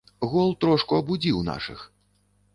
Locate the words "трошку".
0.65-0.97